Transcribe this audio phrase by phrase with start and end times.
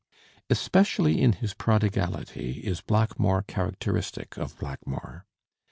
[0.49, 5.27] Especially in his prodigality is Blackmore characteristic of Blackmore.